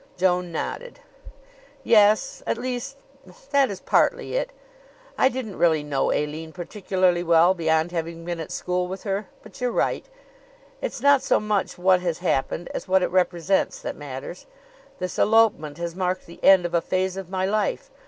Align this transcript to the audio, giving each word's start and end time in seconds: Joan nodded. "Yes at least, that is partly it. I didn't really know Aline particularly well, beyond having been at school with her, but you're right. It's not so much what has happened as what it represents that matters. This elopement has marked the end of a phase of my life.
Joan 0.17 0.51
nodded. 0.51 0.97
"Yes 1.83 2.41
at 2.47 2.57
least, 2.57 2.97
that 3.51 3.69
is 3.69 3.79
partly 3.79 4.33
it. 4.33 4.49
I 5.15 5.29
didn't 5.29 5.59
really 5.59 5.83
know 5.83 6.07
Aline 6.11 6.53
particularly 6.53 7.21
well, 7.21 7.53
beyond 7.53 7.91
having 7.91 8.25
been 8.25 8.39
at 8.39 8.51
school 8.51 8.87
with 8.87 9.03
her, 9.03 9.27
but 9.43 9.61
you're 9.61 9.71
right. 9.71 10.03
It's 10.81 11.01
not 11.01 11.21
so 11.21 11.39
much 11.39 11.77
what 11.77 12.01
has 12.01 12.17
happened 12.17 12.67
as 12.73 12.87
what 12.87 13.03
it 13.03 13.11
represents 13.11 13.79
that 13.83 13.95
matters. 13.95 14.47
This 14.97 15.19
elopement 15.19 15.77
has 15.77 15.93
marked 15.95 16.25
the 16.25 16.43
end 16.43 16.65
of 16.65 16.73
a 16.73 16.81
phase 16.81 17.15
of 17.15 17.29
my 17.29 17.45
life. 17.45 17.91